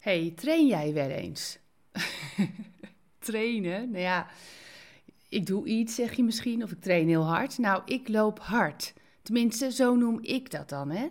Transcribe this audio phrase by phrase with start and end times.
[0.00, 1.58] hey, train jij wel eens?
[3.18, 3.90] Trainen?
[3.90, 4.26] Nou ja,
[5.28, 7.58] ik doe iets, zeg je misschien, of ik train heel hard.
[7.58, 8.94] Nou, ik loop hard.
[9.22, 11.08] Tenminste, zo noem ik dat dan, hè.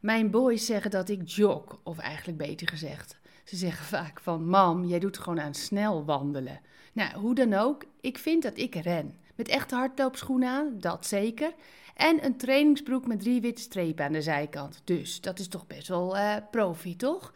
[0.00, 3.18] Mijn boys zeggen dat ik jog, of eigenlijk beter gezegd.
[3.44, 6.60] Ze zeggen vaak van, mam, jij doet gewoon aan snel wandelen.
[6.92, 9.16] Nou, hoe dan ook, ik vind dat ik ren.
[9.34, 11.54] Met echte hardloopschoenen aan, dat zeker.
[11.94, 14.80] En een trainingsbroek met drie witte strepen aan de zijkant.
[14.84, 17.32] Dus dat is toch best wel uh, profi, toch?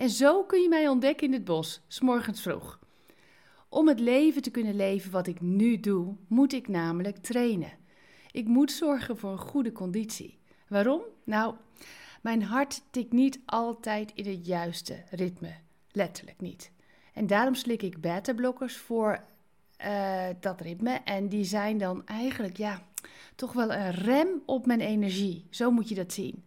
[0.00, 2.78] En zo kun je mij ontdekken in het bos, s'morgens vroeg.
[3.68, 7.72] Om het leven te kunnen leven wat ik nu doe, moet ik namelijk trainen.
[8.30, 10.38] Ik moet zorgen voor een goede conditie.
[10.68, 11.00] Waarom?
[11.24, 11.54] Nou,
[12.22, 15.54] mijn hart tikt niet altijd in het juiste ritme.
[15.90, 16.72] Letterlijk niet.
[17.14, 19.24] En daarom slik ik beta-blokkers voor
[19.84, 21.00] uh, dat ritme.
[21.04, 22.86] En die zijn dan eigenlijk, ja,
[23.34, 25.46] toch wel een rem op mijn energie.
[25.50, 26.44] Zo moet je dat zien.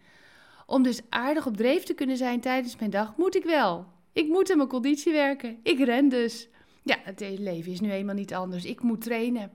[0.73, 3.85] Om dus aardig op dreef te kunnen zijn tijdens mijn dag, moet ik wel.
[4.13, 5.59] Ik moet aan mijn conditie werken.
[5.63, 6.47] Ik ren dus.
[6.83, 8.65] Ja, het leven is nu eenmaal niet anders.
[8.65, 9.51] Ik moet trainen.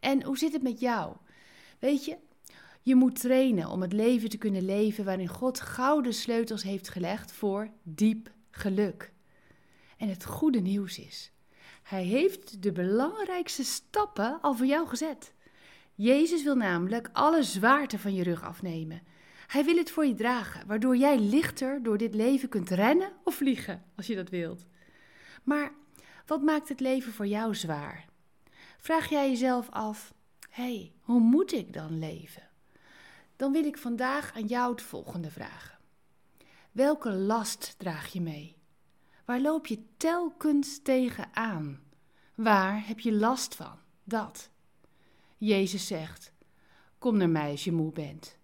[0.00, 1.16] En hoe zit het met jou?
[1.78, 2.16] Weet je,
[2.82, 7.32] je moet trainen om het leven te kunnen leven waarin God gouden sleutels heeft gelegd
[7.32, 9.12] voor diep geluk.
[9.96, 11.32] En het goede nieuws is,
[11.82, 15.34] Hij heeft de belangrijkste stappen al voor jou gezet.
[15.94, 19.02] Jezus wil namelijk alle zwaarte van je rug afnemen.
[19.46, 23.34] Hij wil het voor je dragen, waardoor jij lichter door dit leven kunt rennen of
[23.34, 24.66] vliegen, als je dat wilt.
[25.42, 25.72] Maar
[26.26, 28.04] wat maakt het leven voor jou zwaar?
[28.78, 30.14] Vraag jij jezelf af:
[30.50, 32.48] hé, hey, hoe moet ik dan leven?
[33.36, 35.78] Dan wil ik vandaag aan jou het volgende vragen:
[36.72, 38.56] Welke last draag je mee?
[39.24, 41.80] Waar loop je telkens tegenaan?
[42.34, 43.78] Waar heb je last van?
[44.04, 44.50] Dat.
[45.36, 46.32] Jezus zegt:
[46.98, 48.35] Kom naar mij als je moe bent.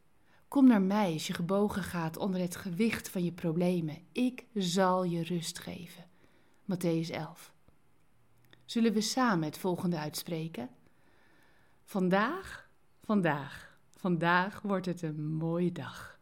[0.52, 3.98] Kom naar mij als je gebogen gaat onder het gewicht van je problemen.
[4.12, 6.04] Ik zal je rust geven.
[6.64, 7.52] Matthäus 11.
[8.64, 10.70] Zullen we samen het volgende uitspreken?
[11.84, 12.68] Vandaag,
[13.02, 16.18] vandaag, vandaag wordt het een mooie dag.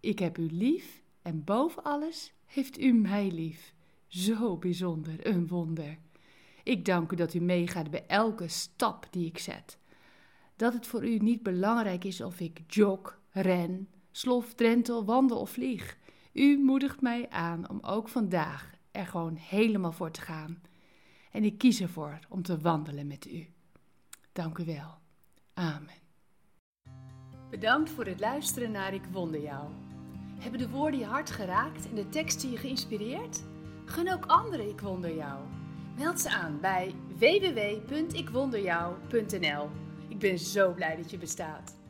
[0.00, 3.74] Ik heb u lief en boven alles heeft u mij lief.
[4.06, 5.98] Zo bijzonder, een wonder.
[6.62, 9.78] Ik dank u dat u meegaat bij elke stap die ik zet.
[10.56, 15.50] Dat het voor u niet belangrijk is of ik jog, ren, slof, drentel, wandel of
[15.50, 15.96] vlieg.
[16.32, 20.62] U moedigt mij aan om ook vandaag er gewoon helemaal voor te gaan.
[21.30, 23.46] En ik kies ervoor om te wandelen met u.
[24.32, 24.98] Dank u wel.
[25.54, 26.00] Amen.
[27.50, 29.70] Bedankt voor het luisteren naar Ik Wonder Jou.
[30.38, 33.42] Hebben de woorden je hart geraakt en de teksten je geïnspireerd?
[33.84, 35.44] Gun ook anderen Ik Wonder Jou.
[35.96, 39.70] Meld ze aan bij www.ikwonderjou.nl.
[40.22, 41.81] Ik ben zo blij dat je bestaat.